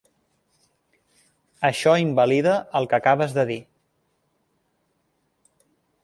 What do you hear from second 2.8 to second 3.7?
que acabes de dir.